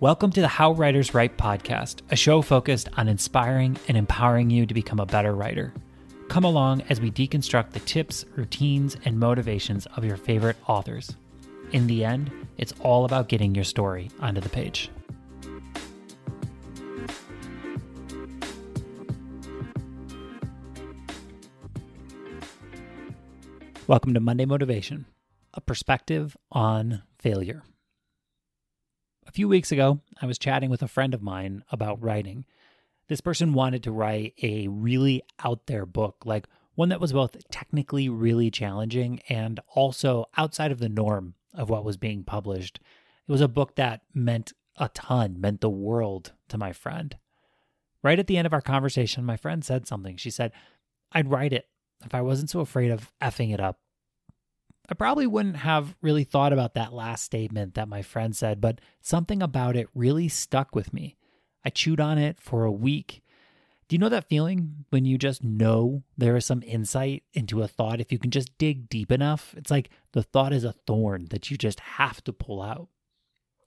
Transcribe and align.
Welcome 0.00 0.32
to 0.32 0.40
the 0.40 0.48
How 0.48 0.72
Writers 0.72 1.12
Write 1.12 1.36
podcast, 1.36 2.00
a 2.10 2.16
show 2.16 2.40
focused 2.40 2.88
on 2.96 3.06
inspiring 3.06 3.76
and 3.86 3.98
empowering 3.98 4.48
you 4.48 4.64
to 4.64 4.72
become 4.72 4.98
a 4.98 5.04
better 5.04 5.34
writer. 5.34 5.74
Come 6.28 6.44
along 6.44 6.80
as 6.88 7.02
we 7.02 7.10
deconstruct 7.10 7.72
the 7.72 7.80
tips, 7.80 8.24
routines, 8.34 8.96
and 9.04 9.20
motivations 9.20 9.84
of 9.96 10.06
your 10.06 10.16
favorite 10.16 10.56
authors. 10.66 11.14
In 11.72 11.86
the 11.86 12.02
end, 12.02 12.30
it's 12.56 12.72
all 12.80 13.04
about 13.04 13.28
getting 13.28 13.54
your 13.54 13.64
story 13.64 14.10
onto 14.20 14.40
the 14.40 14.48
page. 14.48 14.90
Welcome 23.86 24.14
to 24.14 24.20
Monday 24.20 24.46
Motivation, 24.46 25.04
a 25.52 25.60
perspective 25.60 26.38
on 26.50 27.02
failure. 27.18 27.64
A 29.26 29.32
few 29.32 29.48
weeks 29.48 29.70
ago, 29.70 30.00
I 30.20 30.26
was 30.26 30.38
chatting 30.38 30.70
with 30.70 30.82
a 30.82 30.88
friend 30.88 31.14
of 31.14 31.22
mine 31.22 31.62
about 31.70 32.02
writing. 32.02 32.44
This 33.08 33.20
person 33.20 33.52
wanted 33.52 33.82
to 33.84 33.92
write 33.92 34.34
a 34.42 34.68
really 34.68 35.22
out 35.44 35.66
there 35.66 35.86
book, 35.86 36.22
like 36.24 36.46
one 36.74 36.88
that 36.88 37.00
was 37.00 37.12
both 37.12 37.36
technically 37.50 38.08
really 38.08 38.50
challenging 38.50 39.20
and 39.28 39.60
also 39.74 40.26
outside 40.36 40.72
of 40.72 40.78
the 40.78 40.88
norm 40.88 41.34
of 41.54 41.68
what 41.68 41.84
was 41.84 41.96
being 41.96 42.24
published. 42.24 42.80
It 43.28 43.32
was 43.32 43.40
a 43.40 43.48
book 43.48 43.76
that 43.76 44.02
meant 44.14 44.52
a 44.76 44.88
ton, 44.88 45.40
meant 45.40 45.60
the 45.60 45.70
world 45.70 46.32
to 46.48 46.58
my 46.58 46.72
friend. 46.72 47.16
Right 48.02 48.18
at 48.18 48.26
the 48.26 48.38
end 48.38 48.46
of 48.46 48.52
our 48.54 48.62
conversation, 48.62 49.24
my 49.24 49.36
friend 49.36 49.64
said 49.64 49.86
something. 49.86 50.16
She 50.16 50.30
said, 50.30 50.52
I'd 51.12 51.30
write 51.30 51.52
it 51.52 51.68
if 52.04 52.14
I 52.14 52.22
wasn't 52.22 52.50
so 52.50 52.60
afraid 52.60 52.90
of 52.90 53.12
effing 53.20 53.52
it 53.52 53.60
up. 53.60 53.78
I 54.90 54.94
probably 54.94 55.26
wouldn't 55.26 55.58
have 55.58 55.94
really 56.02 56.24
thought 56.24 56.52
about 56.52 56.74
that 56.74 56.92
last 56.92 57.22
statement 57.22 57.74
that 57.74 57.88
my 57.88 58.02
friend 58.02 58.34
said, 58.34 58.60
but 58.60 58.80
something 59.00 59.40
about 59.40 59.76
it 59.76 59.88
really 59.94 60.28
stuck 60.28 60.74
with 60.74 60.92
me. 60.92 61.16
I 61.64 61.70
chewed 61.70 62.00
on 62.00 62.18
it 62.18 62.40
for 62.40 62.64
a 62.64 62.72
week. 62.72 63.22
Do 63.86 63.94
you 63.94 64.00
know 64.00 64.08
that 64.08 64.28
feeling 64.28 64.84
when 64.90 65.04
you 65.04 65.16
just 65.16 65.44
know 65.44 66.02
there 66.18 66.36
is 66.36 66.44
some 66.44 66.64
insight 66.64 67.22
into 67.32 67.62
a 67.62 67.68
thought 67.68 68.00
if 68.00 68.10
you 68.10 68.18
can 68.18 68.32
just 68.32 68.56
dig 68.58 68.88
deep 68.88 69.12
enough? 69.12 69.54
It's 69.56 69.70
like 69.70 69.90
the 70.12 70.24
thought 70.24 70.52
is 70.52 70.64
a 70.64 70.72
thorn 70.72 71.26
that 71.30 71.50
you 71.50 71.56
just 71.56 71.78
have 71.80 72.22
to 72.24 72.32
pull 72.32 72.60
out. 72.60 72.88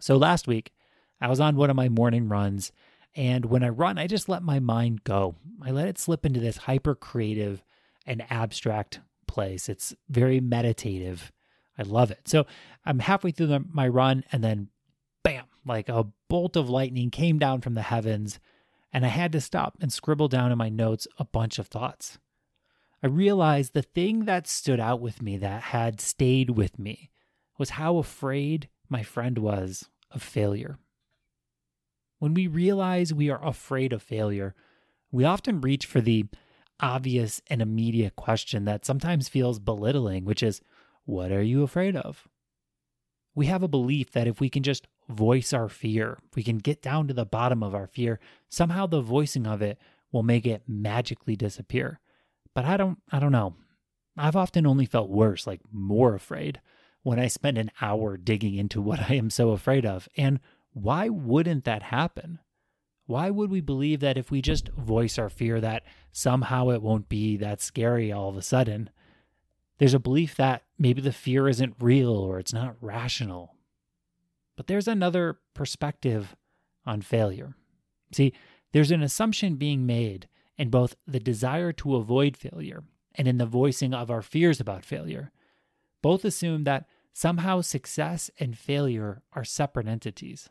So 0.00 0.16
last 0.16 0.48
week, 0.48 0.72
I 1.20 1.28
was 1.28 1.38
on 1.38 1.54
one 1.54 1.70
of 1.70 1.76
my 1.76 1.88
morning 1.88 2.28
runs, 2.28 2.72
and 3.14 3.44
when 3.44 3.62
I 3.62 3.68
run, 3.68 3.98
I 3.98 4.08
just 4.08 4.28
let 4.28 4.42
my 4.42 4.58
mind 4.58 5.04
go. 5.04 5.36
I 5.62 5.70
let 5.70 5.86
it 5.86 5.98
slip 5.98 6.26
into 6.26 6.40
this 6.40 6.56
hyper 6.56 6.96
creative 6.96 7.62
and 8.04 8.24
abstract 8.30 8.98
place. 9.34 9.68
It's 9.68 9.94
very 10.08 10.40
meditative. 10.40 11.32
I 11.76 11.82
love 11.82 12.12
it. 12.12 12.28
So 12.28 12.46
I'm 12.86 13.00
halfway 13.00 13.32
through 13.32 13.48
the, 13.48 13.64
my 13.68 13.88
run, 13.88 14.24
and 14.30 14.44
then 14.44 14.68
bam, 15.24 15.44
like 15.66 15.88
a 15.88 16.06
bolt 16.28 16.56
of 16.56 16.70
lightning 16.70 17.10
came 17.10 17.38
down 17.38 17.60
from 17.60 17.74
the 17.74 17.82
heavens, 17.82 18.38
and 18.92 19.04
I 19.04 19.08
had 19.08 19.32
to 19.32 19.40
stop 19.40 19.76
and 19.80 19.92
scribble 19.92 20.28
down 20.28 20.52
in 20.52 20.58
my 20.58 20.68
notes 20.68 21.08
a 21.18 21.24
bunch 21.24 21.58
of 21.58 21.66
thoughts. 21.66 22.18
I 23.02 23.08
realized 23.08 23.74
the 23.74 23.82
thing 23.82 24.24
that 24.24 24.46
stood 24.46 24.78
out 24.80 25.00
with 25.00 25.20
me, 25.20 25.36
that 25.38 25.62
had 25.62 26.00
stayed 26.00 26.50
with 26.50 26.78
me, 26.78 27.10
was 27.58 27.70
how 27.70 27.98
afraid 27.98 28.68
my 28.88 29.02
friend 29.02 29.38
was 29.38 29.90
of 30.12 30.22
failure. 30.22 30.78
When 32.20 32.34
we 32.34 32.46
realize 32.46 33.12
we 33.12 33.30
are 33.30 33.44
afraid 33.44 33.92
of 33.92 34.00
failure, 34.00 34.54
we 35.10 35.24
often 35.24 35.60
reach 35.60 35.86
for 35.86 36.00
the 36.00 36.26
obvious 36.84 37.40
and 37.48 37.62
immediate 37.62 38.14
question 38.14 38.66
that 38.66 38.84
sometimes 38.84 39.28
feels 39.28 39.58
belittling, 39.58 40.24
which 40.26 40.42
is, 40.42 40.60
What 41.06 41.32
are 41.32 41.42
you 41.42 41.62
afraid 41.62 41.96
of? 41.96 42.28
We 43.34 43.46
have 43.46 43.62
a 43.62 43.68
belief 43.68 44.12
that 44.12 44.28
if 44.28 44.38
we 44.38 44.50
can 44.50 44.62
just 44.62 44.86
voice 45.08 45.52
our 45.52 45.70
fear, 45.70 46.18
we 46.36 46.42
can 46.42 46.58
get 46.58 46.82
down 46.82 47.08
to 47.08 47.14
the 47.14 47.24
bottom 47.24 47.62
of 47.62 47.74
our 47.74 47.86
fear, 47.86 48.20
somehow 48.50 48.86
the 48.86 49.00
voicing 49.00 49.46
of 49.46 49.62
it 49.62 49.78
will 50.12 50.22
make 50.22 50.46
it 50.46 50.62
magically 50.68 51.34
disappear. 51.34 52.00
But 52.54 52.66
I 52.66 52.76
don't 52.76 52.98
I 53.10 53.18
don't 53.18 53.32
know. 53.32 53.54
I've 54.16 54.36
often 54.36 54.66
only 54.66 54.86
felt 54.86 55.08
worse, 55.08 55.46
like 55.46 55.60
more 55.72 56.14
afraid, 56.14 56.60
when 57.02 57.18
I 57.18 57.26
spend 57.28 57.56
an 57.56 57.72
hour 57.80 58.16
digging 58.18 58.54
into 58.54 58.80
what 58.82 59.10
I 59.10 59.14
am 59.14 59.30
so 59.30 59.50
afraid 59.50 59.86
of. 59.86 60.06
And 60.18 60.38
why 60.72 61.08
wouldn't 61.08 61.64
that 61.64 61.84
happen? 61.84 62.40
Why 63.06 63.30
would 63.30 63.50
we 63.50 63.60
believe 63.60 64.00
that 64.00 64.16
if 64.16 64.30
we 64.30 64.40
just 64.40 64.68
voice 64.70 65.18
our 65.18 65.28
fear 65.28 65.60
that 65.60 65.84
somehow 66.12 66.70
it 66.70 66.82
won't 66.82 67.08
be 67.08 67.36
that 67.36 67.60
scary 67.60 68.10
all 68.10 68.30
of 68.30 68.36
a 68.36 68.42
sudden? 68.42 68.90
There's 69.78 69.94
a 69.94 69.98
belief 69.98 70.36
that 70.36 70.62
maybe 70.78 71.00
the 71.02 71.12
fear 71.12 71.48
isn't 71.48 71.76
real 71.80 72.12
or 72.12 72.38
it's 72.38 72.52
not 72.52 72.76
rational. 72.80 73.56
But 74.56 74.68
there's 74.68 74.88
another 74.88 75.38
perspective 75.52 76.34
on 76.86 77.02
failure. 77.02 77.54
See, 78.12 78.32
there's 78.72 78.90
an 78.90 79.02
assumption 79.02 79.56
being 79.56 79.84
made 79.84 80.28
in 80.56 80.70
both 80.70 80.96
the 81.06 81.20
desire 81.20 81.72
to 81.72 81.96
avoid 81.96 82.36
failure 82.36 82.84
and 83.14 83.28
in 83.28 83.38
the 83.38 83.46
voicing 83.46 83.92
of 83.92 84.10
our 84.10 84.22
fears 84.22 84.60
about 84.60 84.84
failure. 84.84 85.32
Both 86.02 86.24
assume 86.24 86.64
that 86.64 86.86
somehow 87.12 87.60
success 87.60 88.30
and 88.38 88.56
failure 88.56 89.22
are 89.32 89.44
separate 89.44 89.88
entities. 89.88 90.48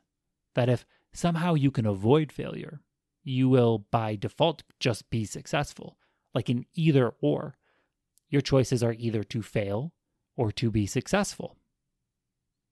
That 0.55 0.69
if 0.69 0.85
somehow 1.13 1.53
you 1.53 1.71
can 1.71 1.85
avoid 1.85 2.31
failure. 2.31 2.81
You 3.23 3.47
will, 3.47 3.85
by 3.91 4.15
default, 4.15 4.63
just 4.79 5.09
be 5.09 5.25
successful, 5.25 5.97
like 6.33 6.49
in 6.49 6.65
either 6.73 7.13
or. 7.21 7.55
Your 8.29 8.41
choices 8.41 8.83
are 8.83 8.95
either 8.97 9.23
to 9.25 9.41
fail 9.41 9.93
or 10.35 10.51
to 10.53 10.71
be 10.71 10.85
successful. 10.87 11.55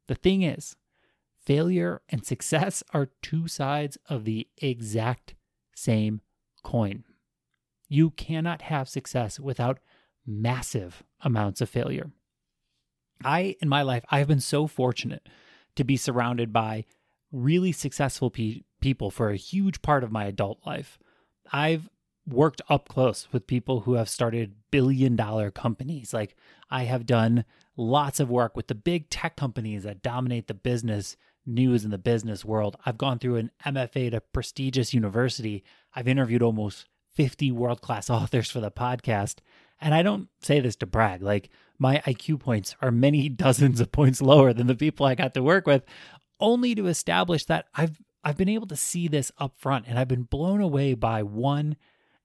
The 0.07 0.15
thing 0.15 0.41
is, 0.41 0.75
failure 1.45 2.01
and 2.09 2.25
success 2.25 2.83
are 2.93 3.11
two 3.21 3.47
sides 3.47 3.97
of 4.09 4.25
the 4.25 4.47
exact 4.57 5.35
same 5.75 6.21
coin. 6.63 7.03
You 7.87 8.09
cannot 8.11 8.63
have 8.63 8.89
success 8.89 9.39
without 9.39 9.79
massive 10.25 11.03
amounts 11.21 11.61
of 11.61 11.69
failure. 11.69 12.11
I, 13.23 13.55
in 13.61 13.69
my 13.69 13.81
life, 13.83 14.03
I 14.09 14.19
have 14.19 14.27
been 14.27 14.39
so 14.39 14.67
fortunate 14.67 15.27
to 15.75 15.83
be 15.83 15.97
surrounded 15.97 16.51
by 16.51 16.85
really 17.31 17.71
successful 17.71 18.29
pe- 18.29 18.61
people 18.79 19.11
for 19.11 19.29
a 19.29 19.37
huge 19.37 19.81
part 19.81 20.03
of 20.03 20.11
my 20.11 20.25
adult 20.25 20.59
life. 20.65 20.99
I've 21.51 21.89
worked 22.27 22.61
up 22.69 22.87
close 22.87 23.27
with 23.31 23.47
people 23.47 23.81
who 23.81 23.93
have 23.95 24.09
started 24.09 24.55
billion 24.69 25.15
dollar 25.15 25.51
companies. 25.51 26.13
Like 26.13 26.35
I 26.69 26.83
have 26.83 27.05
done 27.05 27.45
lots 27.75 28.19
of 28.19 28.29
work 28.29 28.55
with 28.55 28.67
the 28.67 28.75
big 28.75 29.09
tech 29.09 29.35
companies 29.35 29.83
that 29.83 30.01
dominate 30.01 30.47
the 30.47 30.53
business 30.53 31.17
news 31.45 31.83
in 31.83 31.91
the 31.91 31.97
business 31.97 32.45
world. 32.45 32.77
I've 32.85 32.97
gone 32.97 33.19
through 33.19 33.37
an 33.37 33.51
MFA 33.65 34.13
a 34.13 34.21
prestigious 34.21 34.93
university. 34.93 35.63
I've 35.95 36.07
interviewed 36.07 36.43
almost 36.43 36.87
50 37.15 37.51
world 37.51 37.81
class 37.81 38.09
authors 38.09 38.49
for 38.49 38.59
the 38.59 38.71
podcast. 38.71 39.37
And 39.79 39.95
I 39.95 40.03
don't 40.03 40.27
say 40.41 40.59
this 40.59 40.75
to 40.77 40.85
brag. 40.85 41.21
Like 41.21 41.49
my 41.79 41.97
IQ 42.05 42.39
points 42.39 42.75
are 42.81 42.91
many 42.91 43.29
dozens 43.29 43.81
of 43.81 43.91
points 43.91 44.21
lower 44.21 44.53
than 44.53 44.67
the 44.67 44.75
people 44.75 45.05
I 45.05 45.15
got 45.15 45.33
to 45.33 45.43
work 45.43 45.65
with, 45.65 45.83
only 46.41 46.75
to 46.75 46.87
establish 46.87 47.45
that 47.45 47.67
I've 47.73 48.01
I've 48.23 48.37
been 48.37 48.49
able 48.49 48.67
to 48.67 48.75
see 48.75 49.07
this 49.07 49.31
up 49.37 49.57
front 49.57 49.85
and 49.87 49.97
I've 49.97 50.07
been 50.07 50.23
blown 50.23 50.61
away 50.61 50.93
by 50.93 51.23
one 51.23 51.75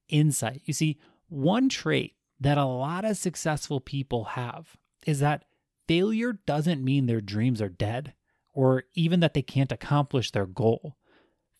insight. 0.09 0.62
You 0.65 0.75
see, 0.75 0.99
one 1.28 1.69
trait 1.69 2.15
that 2.41 2.59
a 2.59 2.65
lot 2.65 3.04
of 3.04 3.16
successful 3.16 3.81
people 3.81 4.25
have 4.25 4.77
is 5.06 5.21
that 5.21 5.44
failure 5.88 6.34
doesn't 6.47 6.84
mean 6.84 7.06
their 7.06 7.21
dreams 7.21 7.62
are 7.62 7.69
dead 7.69 8.12
or 8.53 8.84
even 8.94 9.21
that 9.21 9.34
they 9.34 9.43
can't 9.43 9.72
accomplish 9.72 10.31
their 10.31 10.47
goal. 10.47 10.97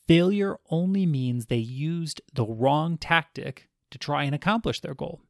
Failure 0.07 0.59
only 0.71 1.07
means 1.07 1.47
they 1.47 1.57
used 1.57 2.21
the 2.33 2.45
wrong 2.45 2.97
tactic 2.97 3.69
to 3.91 3.99
try 3.99 4.25
and 4.25 4.35
accomplish 4.35 4.81
their 4.81 4.95
goal. 4.95 5.21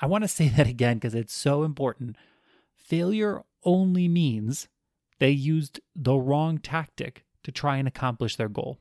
I 0.00 0.06
want 0.06 0.24
to 0.24 0.28
say 0.28 0.48
that 0.48 0.66
again 0.66 0.98
because 0.98 1.14
it's 1.14 1.34
so 1.34 1.64
important. 1.64 2.16
Failure 2.74 3.42
only 3.64 4.08
means 4.08 4.68
they 5.18 5.30
used 5.30 5.80
the 5.94 6.16
wrong 6.16 6.58
tactic 6.58 7.24
to 7.42 7.52
try 7.52 7.76
and 7.76 7.88
accomplish 7.88 8.36
their 8.36 8.48
goal. 8.48 8.78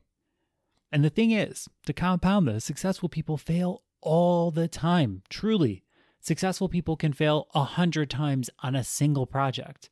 And 0.92 1.04
the 1.04 1.10
thing 1.10 1.32
is, 1.32 1.68
to 1.86 1.94
compound 1.94 2.48
this, 2.48 2.64
successful 2.64 3.10
people 3.10 3.38
fail 3.38 3.84
all 4.02 4.52
the 4.52 4.68
time. 4.68 5.24
Truly, 5.30 5.84
successful 6.20 6.70
people 6.70 6.96
can 6.96 7.14
fail 7.14 7.48
a 7.54 7.64
hundred 7.64 8.10
times 8.10 8.50
on 8.60 8.76
a 8.76 8.84
single 8.84 9.26
project. 9.26 9.90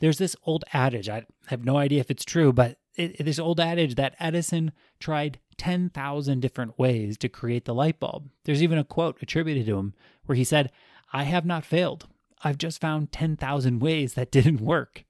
There's 0.00 0.18
this 0.18 0.36
old 0.44 0.64
adage, 0.72 1.08
I 1.08 1.26
have 1.46 1.64
no 1.64 1.76
idea 1.76 2.00
if 2.00 2.10
it's 2.10 2.24
true, 2.24 2.52
but 2.52 2.78
it, 2.94 3.24
this 3.24 3.38
old 3.38 3.58
adage 3.58 3.96
that 3.96 4.14
Edison 4.20 4.72
tried 5.00 5.40
10,000 5.56 6.40
different 6.40 6.78
ways 6.78 7.18
to 7.18 7.28
create 7.28 7.64
the 7.64 7.74
light 7.74 7.98
bulb. 7.98 8.28
There's 8.44 8.62
even 8.62 8.78
a 8.78 8.84
quote 8.84 9.18
attributed 9.20 9.66
to 9.66 9.78
him 9.78 9.94
where 10.26 10.36
he 10.36 10.44
said, 10.44 10.70
I 11.12 11.24
have 11.24 11.44
not 11.44 11.64
failed. 11.64 12.06
I've 12.44 12.58
just 12.58 12.80
found 12.80 13.10
10,000 13.10 13.80
ways 13.80 14.14
that 14.14 14.30
didn't 14.30 14.60
work. 14.60 15.04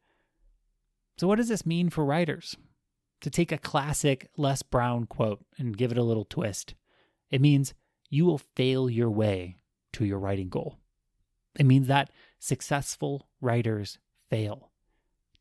So, 1.19 1.27
what 1.27 1.37
does 1.37 1.49
this 1.49 1.67
mean 1.67 1.91
for 1.91 2.05
writers? 2.05 2.57
To 3.23 3.31
take 3.31 3.51
a 3.51 3.59
classic 3.59 4.31
Les 4.37 4.63
Brown 4.63 5.07
quote 5.07 5.45
and 5.59 5.77
give 5.77 5.91
it 5.91 5.99
a 5.99 6.05
little 6.05 6.25
twist, 6.25 6.75
it 7.31 7.41
means 7.41 7.75
you 8.09 8.25
will 8.25 8.39
fail 8.39 8.89
your 8.89 9.11
way 9.11 9.57
to 9.95 10.05
your 10.05 10.21
writing 10.21 10.49
goal. 10.49 10.79
It 11.59 11.67
means 11.67 11.89
that 11.89 12.11
successful 12.39 13.29
writers 13.41 13.99
fail. 14.31 14.71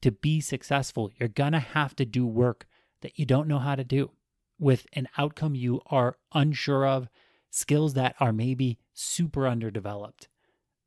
To 0.01 0.11
be 0.11 0.41
successful, 0.41 1.11
you're 1.19 1.29
going 1.29 1.51
to 1.51 1.59
have 1.59 1.95
to 1.97 2.05
do 2.05 2.25
work 2.25 2.65
that 3.01 3.19
you 3.19 3.25
don't 3.25 3.47
know 3.47 3.59
how 3.59 3.75
to 3.75 3.83
do, 3.83 4.11
with 4.59 4.87
an 4.93 5.07
outcome 5.17 5.53
you 5.53 5.81
are 5.87 6.17
unsure 6.33 6.87
of, 6.87 7.07
skills 7.51 7.93
that 7.93 8.15
are 8.19 8.33
maybe 8.33 8.79
super 8.93 9.47
underdeveloped. 9.47 10.27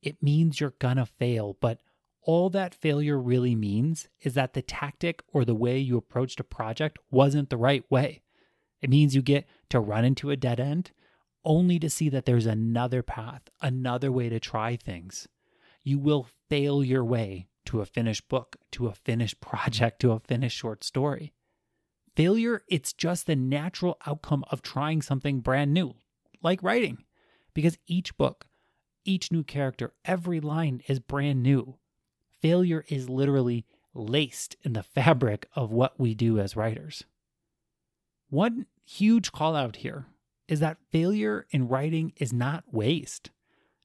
It 0.03 0.23
means 0.23 0.61
you're 0.61 0.75
gonna 0.79 1.07
fail, 1.07 1.57
but 1.61 1.81
all 2.23 2.51
that 2.51 2.75
failure 2.75 3.19
really 3.19 3.55
means 3.55 4.09
is 4.21 4.35
that 4.35 4.53
the 4.53 4.63
tactic 4.63 5.23
or 5.33 5.45
the 5.45 5.55
way 5.55 5.79
you 5.79 5.97
approached 5.97 6.41
a 6.41 6.45
project 6.45 6.99
wasn't 7.11 7.51
the 7.51 7.57
right 7.57 7.85
way. 7.91 8.23
It 8.83 8.91
means 8.91 9.15
you 9.15 9.23
get 9.23 9.47
to 9.71 9.81
run 9.81 10.05
into 10.05 10.31
a 10.31 10.37
dead 10.37 10.61
end 10.61 10.91
only 11.45 11.79
to 11.79 11.89
see 11.89 12.09
that 12.11 12.27
there's 12.27 12.47
another 12.47 13.03
path, 13.03 13.43
another 13.63 14.13
way 14.13 14.29
to 14.29 14.39
try 14.39 14.77
things. 14.77 15.27
You 15.83 15.99
will 15.99 16.29
fail 16.49 16.85
your 16.85 17.05
way 17.05 17.49
to 17.67 17.81
a 17.81 17.87
finished 17.87 18.29
book, 18.29 18.57
to 18.73 18.89
a 18.89 18.95
finished 18.95 19.41
project, 19.41 20.01
to 20.01 20.13
a 20.13 20.21
finished 20.21 20.57
short 20.57 20.85
story. 20.85 21.33
Failure, 22.17 22.63
it's 22.69 22.93
just 22.93 23.27
the 23.27 23.37
natural 23.37 23.97
outcome 24.07 24.45
of 24.51 24.63
trying 24.63 25.01
something 25.01 25.41
brand 25.41 25.73
new, 25.73 25.95
like 26.43 26.63
writing, 26.63 27.05
because 27.55 27.79
each 27.87 28.17
book, 28.17 28.47
each 29.05 29.33
new 29.33 29.43
character, 29.43 29.95
every 30.05 30.41
line 30.41 30.83
is 30.87 30.99
brand 30.99 31.43
new 31.43 31.79
failure 32.41 32.85
is 32.89 33.09
literally 33.09 33.65
laced 33.95 34.57
in 34.63 34.73
the 34.73 34.83
fabric 34.83 35.49
of 35.55 35.73
what 35.73 35.99
we 35.99 36.15
do 36.15 36.39
as 36.39 36.57
writers. 36.57 37.05
One 38.29 38.67
huge 38.85 39.33
call 39.33 39.57
out 39.57 39.77
here 39.77 40.07
is 40.49 40.61
that 40.61 40.79
failure 40.91 41.47
in 41.51 41.69
writing 41.69 42.13
is 42.17 42.33
not 42.33 42.65
waste. 42.71 43.31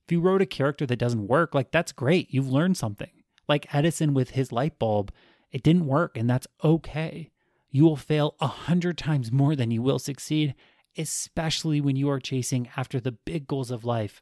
If 0.06 0.12
you 0.12 0.19
wrote 0.19 0.42
a 0.42 0.48
character 0.48 0.86
that 0.86 1.00
doesn't 1.00 1.28
work, 1.28 1.56
like 1.56 1.72
that's 1.72 1.92
great. 1.92 2.34
You've 2.34 2.52
learned 2.52 2.78
something. 2.78 3.10
Like 3.48 3.74
Edison 3.74 4.13
with 4.13 4.31
his 4.31 4.52
light 4.52 4.78
bulb, 4.80 5.12
it 5.51 5.63
didn't 5.63 5.88
work, 5.88 6.18
and 6.18 6.30
that's 6.30 6.48
okay. 6.63 7.31
You 7.69 7.84
will 7.86 7.96
fail 7.96 8.36
a 8.40 8.48
hundred 8.48 8.98
times 8.98 9.31
more 9.31 9.56
than 9.56 9.72
you 9.72 9.81
will 9.81 10.00
succeed, 10.00 10.56
especially 10.98 11.81
when 11.81 11.96
you 11.96 12.10
are 12.10 12.19
chasing 12.19 12.69
after 12.75 13.00
the 13.00 13.12
big 13.12 13.48
goals 13.48 13.72
of 13.72 13.86
life, 13.86 14.22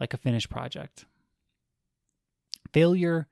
like 0.00 0.14
a 0.14 0.18
finished 0.18 0.50
project. 0.50 1.04
Failure 2.72 3.28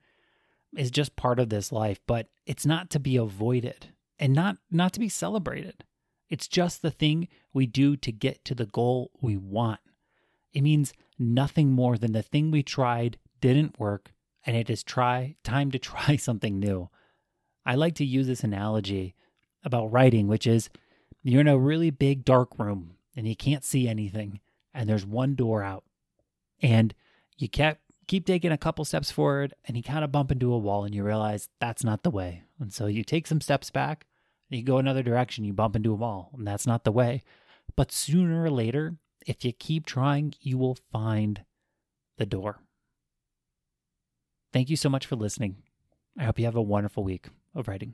is 0.75 0.91
just 0.91 1.15
part 1.15 1.39
of 1.39 1.49
this 1.49 1.71
life, 1.71 1.99
but 2.07 2.27
it's 2.45 2.65
not 2.65 2.89
to 2.91 2.99
be 2.99 3.17
avoided 3.17 3.87
and 4.19 4.33
not 4.33 4.57
not 4.71 4.93
to 4.93 4.99
be 4.99 5.09
celebrated. 5.09 5.83
It's 6.29 6.47
just 6.47 6.81
the 6.81 6.91
thing 6.91 7.27
we 7.53 7.65
do 7.65 7.95
to 7.97 8.11
get 8.11 8.43
to 8.45 8.55
the 8.55 8.65
goal 8.65 9.11
we 9.21 9.37
want. 9.37 9.79
It 10.53 10.61
means 10.61 10.93
nothing 11.17 11.71
more 11.71 11.97
than 11.97 12.11
the 12.11 12.21
thing 12.21 12.51
we 12.51 12.63
tried 12.63 13.17
didn't 13.39 13.79
work 13.79 14.11
and 14.45 14.55
it 14.55 14.69
is 14.69 14.83
try 14.83 15.35
time 15.43 15.71
to 15.71 15.79
try 15.79 16.15
something 16.15 16.59
new. 16.59 16.89
I 17.65 17.75
like 17.75 17.95
to 17.95 18.05
use 18.05 18.27
this 18.27 18.43
analogy 18.43 19.15
about 19.63 19.91
writing, 19.91 20.27
which 20.27 20.47
is 20.47 20.69
you're 21.21 21.41
in 21.41 21.47
a 21.47 21.57
really 21.57 21.89
big 21.89 22.23
dark 22.23 22.57
room 22.57 22.95
and 23.15 23.27
you 23.27 23.35
can't 23.35 23.65
see 23.65 23.87
anything 23.87 24.39
and 24.73 24.89
there's 24.89 25.05
one 25.05 25.35
door 25.35 25.63
out. 25.63 25.83
And 26.61 26.93
you 27.37 27.49
kept 27.49 27.81
keep 28.07 28.25
taking 28.25 28.51
a 28.51 28.57
couple 28.57 28.85
steps 28.85 29.11
forward 29.11 29.53
and 29.65 29.75
you 29.75 29.83
kind 29.83 30.03
of 30.03 30.11
bump 30.11 30.31
into 30.31 30.53
a 30.53 30.57
wall 30.57 30.85
and 30.85 30.95
you 30.95 31.03
realize 31.03 31.49
that's 31.59 31.83
not 31.83 32.03
the 32.03 32.09
way. 32.09 32.43
And 32.59 32.73
so 32.73 32.87
you 32.87 33.03
take 33.03 33.27
some 33.27 33.41
steps 33.41 33.69
back 33.69 34.05
and 34.49 34.59
you 34.59 34.65
go 34.65 34.77
another 34.77 35.03
direction, 35.03 35.43
you 35.43 35.53
bump 35.53 35.75
into 35.75 35.91
a 35.91 35.95
wall 35.95 36.31
and 36.37 36.47
that's 36.47 36.67
not 36.67 36.83
the 36.83 36.91
way. 36.91 37.23
But 37.75 37.91
sooner 37.91 38.43
or 38.43 38.49
later, 38.49 38.95
if 39.25 39.43
you 39.43 39.51
keep 39.51 39.85
trying, 39.85 40.33
you 40.39 40.57
will 40.57 40.77
find 40.91 41.43
the 42.17 42.25
door. 42.25 42.61
Thank 44.53 44.69
you 44.69 44.77
so 44.77 44.89
much 44.89 45.05
for 45.05 45.15
listening. 45.15 45.57
I 46.17 46.23
hope 46.23 46.39
you 46.39 46.45
have 46.45 46.55
a 46.55 46.61
wonderful 46.61 47.03
week 47.03 47.27
of 47.53 47.67
writing 47.67 47.93